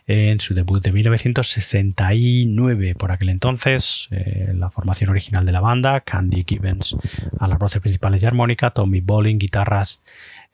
[0.06, 6.00] en su debut de 1969, por aquel entonces, eh, la formación original de la banda,
[6.00, 6.96] Candy Gibbons
[7.38, 10.02] a las voces principales y armónica, Tommy Bolin, guitarras,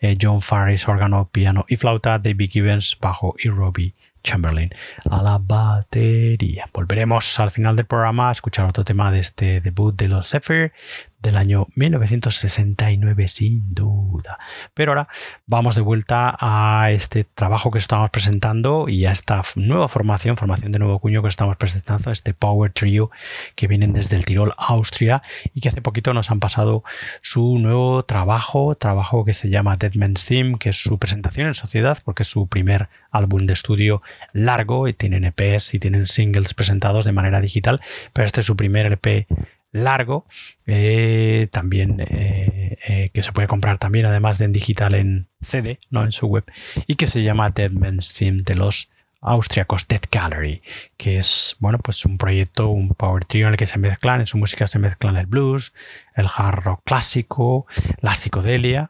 [0.01, 4.70] eh, John Farris, órgano, piano y flauta, David Gibbons, bajo y Robbie Chamberlain
[5.11, 6.68] a la batería.
[6.72, 10.72] Volveremos al final del programa a escuchar otro tema de este debut de los Zephyr
[11.20, 14.38] del año 1969 sin duda.
[14.74, 15.08] Pero ahora
[15.46, 20.72] vamos de vuelta a este trabajo que estamos presentando y a esta nueva formación, formación
[20.72, 23.10] de nuevo cuño que estamos presentando, este Power Trio
[23.54, 25.22] que vienen desde el Tirol, Austria
[25.54, 26.84] y que hace poquito nos han pasado
[27.20, 31.54] su nuevo trabajo, trabajo que se llama Dead Man's Theme, que es su presentación en
[31.54, 34.02] sociedad porque es su primer álbum de estudio
[34.32, 37.80] largo y tienen EPs y tienen singles presentados de manera digital,
[38.12, 39.26] pero este es su primer EP
[39.72, 40.26] largo,
[40.66, 45.78] eh, también eh, eh, que se puede comprar también además de en digital en CD,
[45.90, 46.44] no en su web,
[46.86, 48.90] y que se llama Dead Man's de los
[49.22, 50.62] austriacos Dead Gallery,
[50.96, 54.26] que es bueno pues un proyecto, un power trio en el que se mezclan, en
[54.26, 55.74] su música se mezclan el blues,
[56.16, 57.66] el hard rock clásico,
[58.00, 58.88] la psicodelia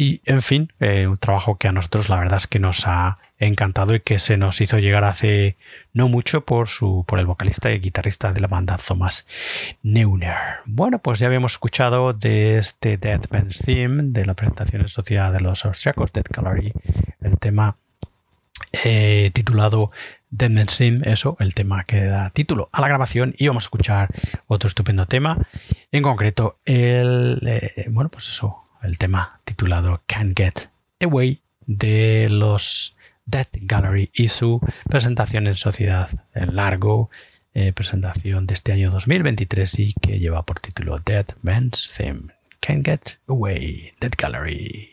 [0.00, 3.96] y en fin, un trabajo que a nosotros la verdad es que nos ha encantado
[3.96, 5.56] y que se nos hizo llegar hace
[5.92, 9.26] no mucho por, su, por el vocalista y guitarrista de la banda Thomas
[9.82, 10.36] Neuner.
[10.66, 15.32] Bueno, pues ya habíamos escuchado de este Dead Man's Theme, de la presentación en sociedad
[15.32, 16.72] de los austriacos Dead Gallery,
[17.20, 17.76] el tema
[18.84, 19.90] eh, titulado
[20.30, 23.66] Dead Man's Theme, eso, el tema que da título a la grabación y vamos a
[23.66, 24.08] escuchar
[24.46, 25.48] otro estupendo tema,
[25.90, 30.70] en concreto el, eh, bueno, pues eso, el tema titulado Can't Get
[31.00, 37.10] Away de los Death Gallery y su presentación en sociedad en largo,
[37.54, 42.32] eh, presentación de este año 2023 y que lleva por título Dead Man's Theme.
[42.60, 44.90] Can't Get Away, Dead Gallery.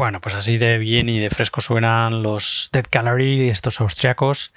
[0.00, 4.54] Bueno, pues así de bien y de fresco suenan los Dead Gallery, estos austriacos,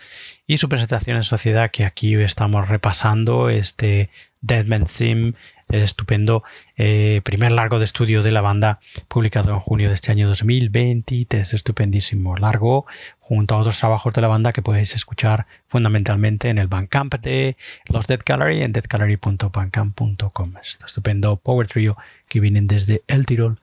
[0.47, 5.33] y su presentación en sociedad que aquí estamos repasando, este Dead Man Sim,
[5.67, 6.43] estupendo
[6.77, 8.79] eh, primer largo de estudio de la banda
[9.09, 12.85] publicado en junio de este año 2023, estupendísimo largo,
[13.23, 17.55] junto a otros trabajos de la banda que podéis escuchar fundamentalmente en el Bandcamp de
[17.85, 20.53] los Dead Gallery en deadgallery.bandcamp.com.
[20.85, 21.97] Estupendo Power Trio
[22.27, 23.61] que vienen desde el Tirol,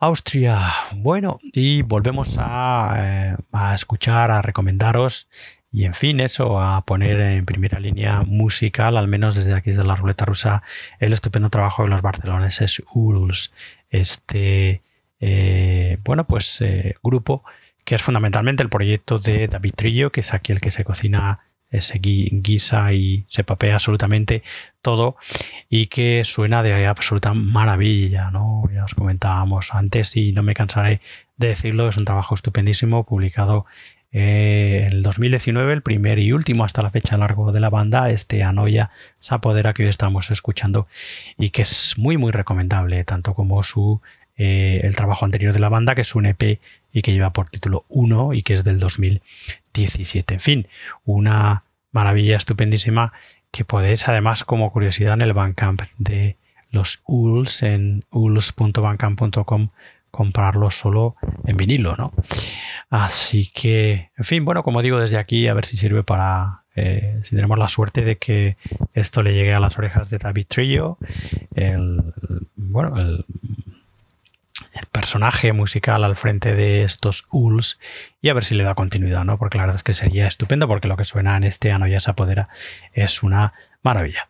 [0.00, 0.72] Austria.
[0.96, 5.28] Bueno, y volvemos a, eh, a escuchar, a recomendaros
[5.72, 9.84] y en fin, eso, a poner en primera línea musical, al menos desde aquí desde
[9.84, 10.62] la ruleta rusa,
[10.98, 13.52] el estupendo trabajo de los barceloneses Urls,
[13.88, 14.82] este,
[15.20, 17.44] eh, bueno, pues eh, grupo
[17.84, 21.40] que es fundamentalmente el proyecto de David Trillo, que es aquí el que se cocina,
[21.78, 24.42] se guisa y se papea absolutamente
[24.82, 25.16] todo
[25.68, 28.64] y que suena de absoluta maravilla, ¿no?
[28.72, 31.00] Ya os comentábamos antes y no me cansaré
[31.36, 33.66] de decirlo, es un trabajo estupendísimo publicado
[34.12, 38.42] eh, el 2019, el primer y último hasta la fecha largo de la banda, este
[38.42, 40.88] Anoya Sapodera que hoy estamos escuchando
[41.38, 44.00] y que es muy muy recomendable, tanto como su
[44.36, 46.60] eh, el trabajo anterior de la banda, que es un EP
[46.92, 50.34] y que lleva por título 1 y que es del 2017.
[50.34, 50.68] En fin,
[51.04, 53.12] una maravilla estupendísima
[53.50, 56.36] que podéis además como curiosidad en el Bandcamp de
[56.70, 59.70] los ULS en uls.bandcamp.com
[60.10, 61.16] comprarlo solo
[61.46, 62.12] en vinilo, ¿no?
[62.90, 67.20] Así que, en fin, bueno, como digo desde aquí, a ver si sirve para, eh,
[67.22, 68.56] si tenemos la suerte de que
[68.92, 70.98] esto le llegue a las orejas de David Trillo,
[71.54, 72.02] el,
[72.56, 73.24] bueno, el,
[74.92, 77.78] personaje musical al frente de estos Uls
[78.22, 79.38] y a ver si le da continuidad, ¿no?
[79.38, 82.00] Porque la verdad es que sería estupendo porque lo que suena en este Ano ya
[82.00, 82.48] se apodera
[82.92, 83.52] es una
[83.82, 84.28] maravilla.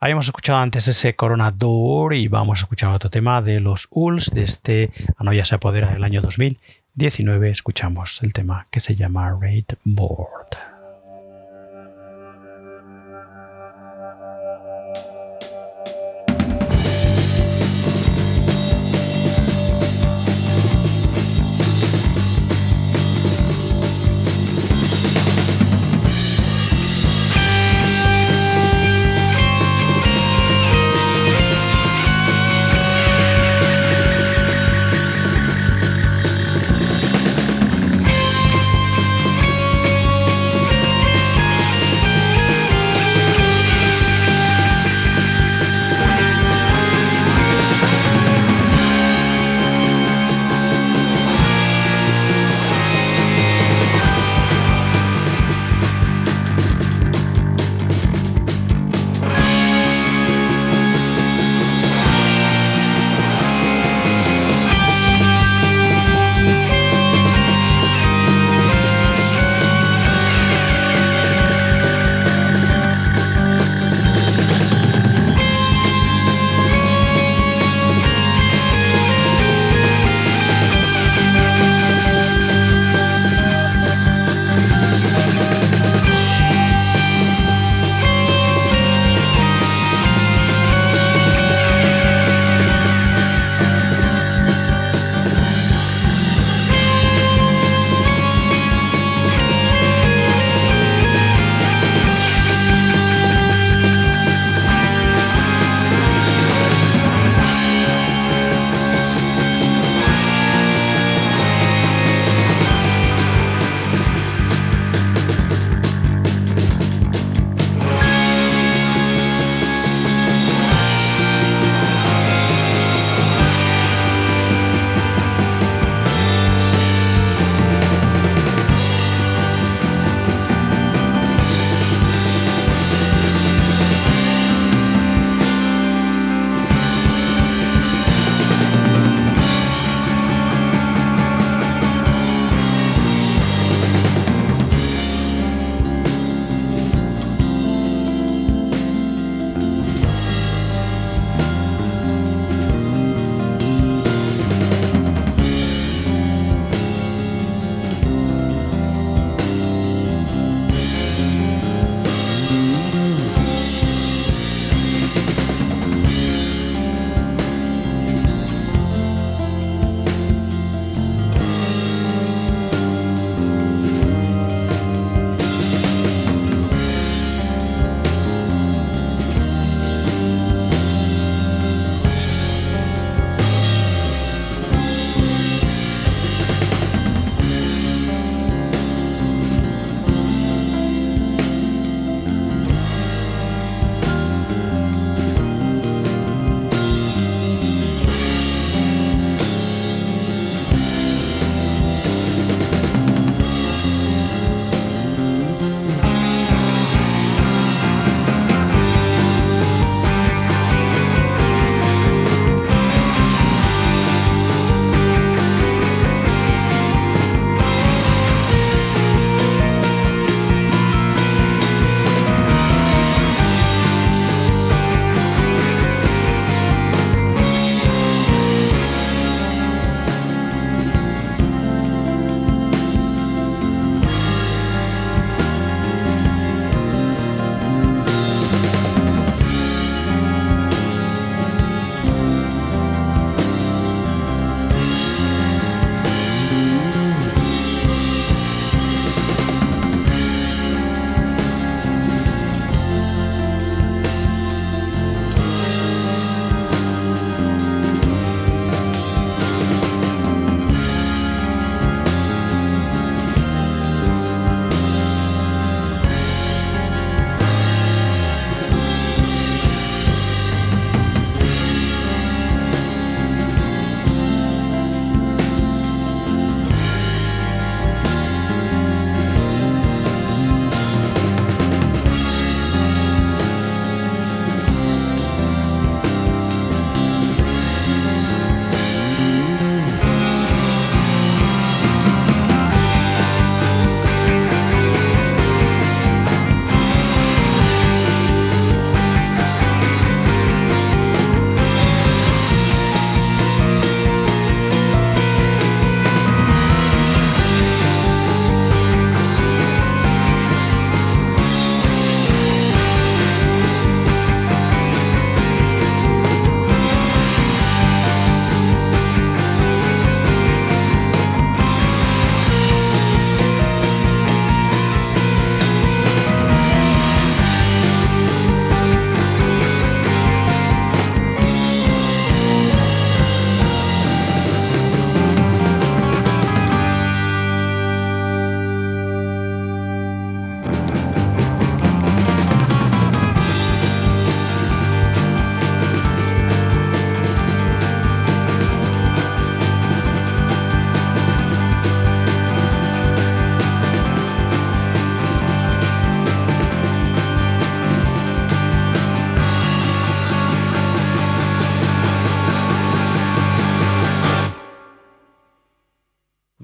[0.00, 4.42] Habíamos escuchado antes ese Coronador y vamos a escuchar otro tema de los Uls de
[4.42, 7.50] este Anoya se apodera del año 2019.
[7.50, 10.71] Escuchamos el tema que se llama Raid Board.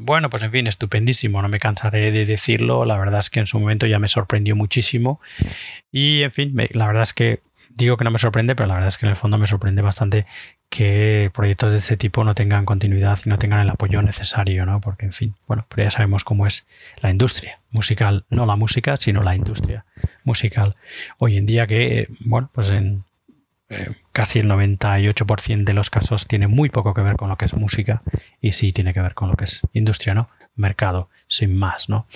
[0.09, 3.47] Bueno, pues en fin, estupendísimo, no me cansaré de decirlo, la verdad es que en
[3.47, 5.21] su momento ya me sorprendió muchísimo
[5.93, 8.89] y en fin, la verdad es que digo que no me sorprende, pero la verdad
[8.89, 10.25] es que en el fondo me sorprende bastante
[10.71, 14.81] que proyectos de este tipo no tengan continuidad y no tengan el apoyo necesario, ¿no?
[14.81, 16.67] Porque, en fin, bueno, pero ya sabemos cómo es
[17.03, 19.85] la industria musical, no la música, sino la industria
[20.25, 20.77] musical.
[21.19, 23.05] Hoy en día que, bueno, pues en
[23.71, 27.45] eh, casi el 98% de los casos tiene muy poco que ver con lo que
[27.45, 28.03] es música
[28.41, 30.31] y sí tiene que ver con lo que es industria, ¿no?
[30.57, 32.07] Mercado, sin más, ¿no?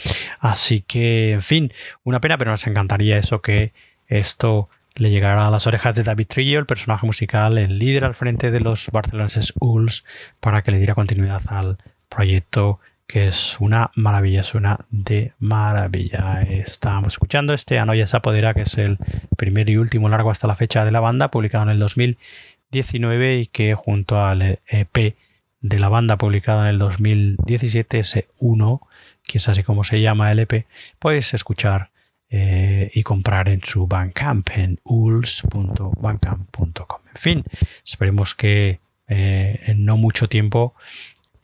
[0.40, 1.72] Así que, en fin,
[2.04, 3.72] una pena, pero nos encantaría eso que
[4.08, 8.14] esto le llegará a las orejas de David Trillo, el personaje musical, el líder al
[8.14, 10.04] frente de los barceloneses Ulls,
[10.40, 11.78] para que le diera continuidad al
[12.08, 12.80] proyecto
[13.12, 16.40] que es una maravilla, es una de maravilla.
[16.44, 18.96] Estamos escuchando este Anoya Sapodera, que es el
[19.36, 23.46] primer y último largo hasta la fecha de la banda, publicado en el 2019 y
[23.48, 25.14] que junto al EP
[25.60, 28.80] de la banda publicado en el 2017, ese 1,
[29.24, 30.64] que es así como se llama el EP,
[30.98, 31.90] podéis escuchar
[32.30, 37.00] eh, y comprar en su Bandcamp en uls.bandcamp.com.
[37.14, 37.44] En fin,
[37.84, 40.74] esperemos que eh, en no mucho tiempo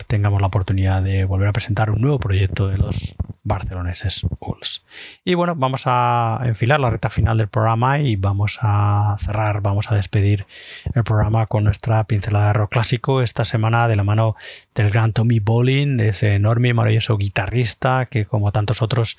[0.07, 4.84] tengamos la oportunidad de volver a presentar un nuevo proyecto de los barceloneses Bulls.
[5.24, 9.90] Y bueno, vamos a enfilar la recta final del programa y vamos a cerrar, vamos
[9.90, 10.46] a despedir
[10.94, 14.36] el programa con nuestra pincelada de rock clásico esta semana de la mano
[14.74, 19.18] del gran Tommy Bolin, de ese enorme y maravilloso guitarrista que como tantos otros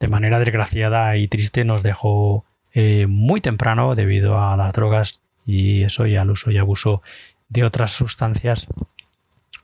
[0.00, 5.82] de manera desgraciada y triste nos dejó eh, muy temprano debido a las drogas y
[5.82, 7.02] eso y al uso y abuso
[7.48, 8.66] de otras sustancias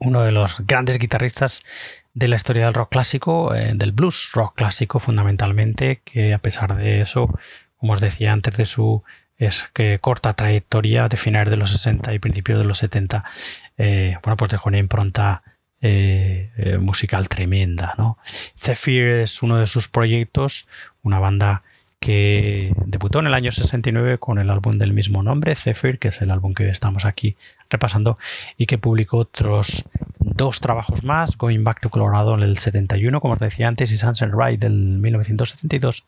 [0.04, 1.62] uno de los grandes guitarristas
[2.14, 6.76] de la historia del rock clásico, eh, del blues rock clásico fundamentalmente, que a pesar
[6.76, 7.28] de eso,
[7.76, 9.02] como os decía antes de su
[9.38, 13.24] es que corta trayectoria de finales de los 60 y principios de los 70,
[13.76, 15.42] eh, bueno, pues dejó una impronta
[15.80, 17.94] eh, musical tremenda.
[17.98, 18.18] ¿no?
[18.56, 20.68] Zephyr es uno de sus proyectos,
[21.02, 21.64] una banda
[22.02, 26.20] que debutó en el año 69 con el álbum del mismo nombre, Zephyr, que es
[26.20, 27.36] el álbum que estamos aquí
[27.70, 28.18] repasando,
[28.58, 29.88] y que publicó otros
[30.18, 33.98] dos trabajos más, Going Back to Colorado en el 71, como os decía antes, y
[33.98, 36.04] Sunset Ride del 1972.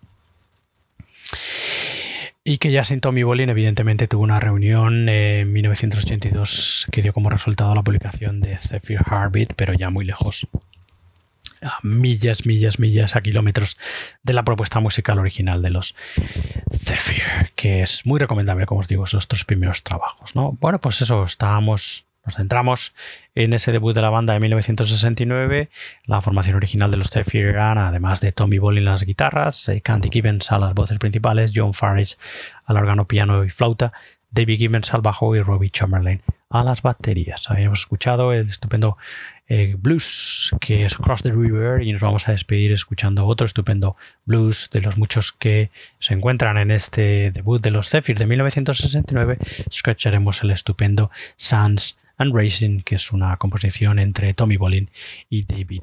[2.43, 7.31] Y que ya sin Tommy Bolin, evidentemente, tuvo una reunión en 1982 que dio como
[7.31, 10.49] resultado la publicación de Zephyr Heartbeat, pero ya muy lejos
[11.65, 13.79] a millas, millas, millas, a kilómetros
[14.23, 15.95] de la propuesta musical original de los
[16.73, 20.37] Zephyr, que es muy recomendable, como os digo, esos tres primeros trabajos.
[20.37, 20.53] ¿no?
[20.61, 22.95] Bueno, pues eso, estábamos, nos centramos
[23.35, 25.71] en ese debut de la banda de 1969.
[26.05, 29.81] La formación original de los Zephyr eran, además de Tommy Bolin en las guitarras, eh,
[29.81, 32.17] Candy Gibbons a las voces principales, John Farage
[32.67, 33.93] al órgano, piano y flauta,
[34.31, 36.23] David Gibbons al bajo y Robbie Chamberlain
[36.55, 37.51] a las baterías.
[37.51, 38.97] Habíamos escuchado el estupendo
[39.49, 43.97] eh, blues que es Cross the River y nos vamos a despedir escuchando otro estupendo
[44.25, 49.39] blues de los muchos que se encuentran en este debut de los Zephyr de 1969.
[49.71, 54.91] Escucharemos el estupendo Suns and Racing, que es una composición entre Tommy Bolin
[55.29, 55.83] y David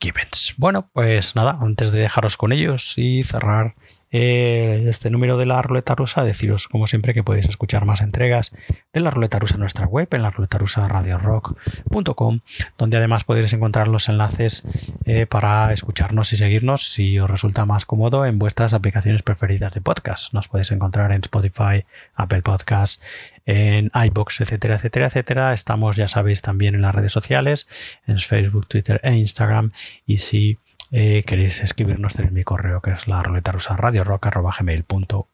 [0.00, 0.54] Gibbons.
[0.56, 3.74] Bueno, pues nada, antes de dejaros con ellos y cerrar
[4.18, 8.50] eh, este número de la ruleta rusa, deciros como siempre que podéis escuchar más entregas
[8.94, 12.40] de la ruleta rusa en nuestra web, en la ruleta rusa radiorock.com,
[12.78, 14.62] donde además podéis encontrar los enlaces
[15.04, 19.82] eh, para escucharnos y seguirnos si os resulta más cómodo en vuestras aplicaciones preferidas de
[19.82, 20.32] podcast.
[20.32, 23.02] Nos podéis encontrar en Spotify, Apple Podcasts,
[23.44, 25.52] en iBox, etcétera, etcétera, etcétera.
[25.52, 27.68] Estamos, ya sabéis, también en las redes sociales,
[28.06, 29.72] en Facebook, Twitter e Instagram.
[30.06, 30.58] Y si
[30.92, 35.24] eh, queréis escribirnos, tenéis mi correo que es la ruleta rusa gmail.com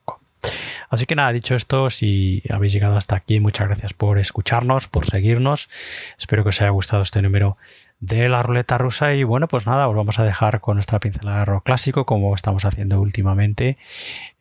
[0.91, 5.07] Así que nada, dicho esto, si habéis llegado hasta aquí, muchas gracias por escucharnos, por
[5.07, 5.71] seguirnos.
[6.19, 7.57] Espero que os haya gustado este número
[8.03, 11.39] de la ruleta rusa y bueno, pues nada, os vamos a dejar con nuestra pincelada
[11.39, 13.77] de rock clásico como estamos haciendo últimamente,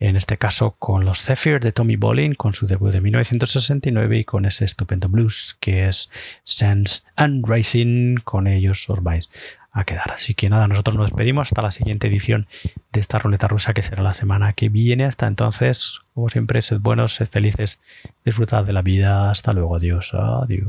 [0.00, 4.24] en este caso con los Zephyr de Tommy Bolin, con su debut de 1969 y
[4.24, 6.10] con ese estupendo blues que es
[6.42, 9.30] Sense and Racing, con ellos os vais
[9.72, 10.12] a quedar.
[10.12, 12.46] Así que nada, nosotros nos despedimos hasta la siguiente edición
[12.92, 15.04] de esta ruleta rusa que será la semana que viene.
[15.04, 17.80] Hasta entonces, como siempre, sed buenos, sed felices,
[18.24, 19.30] disfrutad de la vida.
[19.30, 20.68] Hasta luego, adiós, adiós.